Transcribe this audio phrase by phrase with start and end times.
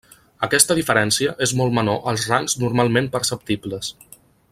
[0.45, 3.93] Aquesta diferència és molt menor als rangs normalment perceptibles.